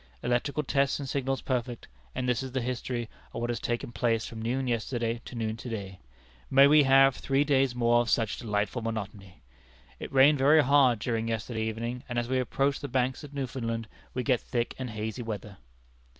Electrical 0.23 0.63
tests 0.63 0.97
and 0.97 1.07
signals 1.07 1.41
perfect, 1.43 1.87
and 2.15 2.27
this 2.27 2.41
is 2.41 2.53
the 2.53 2.61
history 2.61 3.07
of 3.35 3.39
what 3.41 3.51
has 3.51 3.59
taken 3.59 3.91
place 3.91 4.25
from 4.25 4.41
noon 4.41 4.65
yesterday 4.67 5.21
to 5.25 5.35
noon 5.35 5.55
to 5.55 5.69
day. 5.69 5.99
May 6.49 6.65
we 6.65 6.81
have 6.81 7.15
three 7.15 7.43
days 7.43 7.75
more 7.75 8.01
of 8.01 8.09
such 8.09 8.37
delightful 8.39 8.81
monotony! 8.81 9.43
It 9.99 10.11
rained 10.11 10.39
very 10.39 10.63
hard 10.63 10.97
during 10.97 11.27
yesterday 11.27 11.61
evening, 11.67 12.03
and 12.09 12.17
as 12.17 12.27
we 12.27 12.39
approach 12.39 12.79
the 12.79 12.87
Banks 12.87 13.23
of 13.23 13.35
Newfoundland 13.35 13.87
we 14.15 14.23
get 14.23 14.41
thick 14.41 14.73
and 14.79 14.89
hazy 14.89 15.21
weather." 15.21 15.57